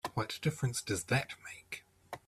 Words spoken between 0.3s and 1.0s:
difference